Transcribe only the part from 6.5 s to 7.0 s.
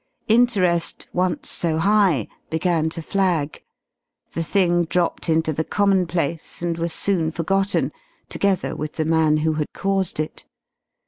and was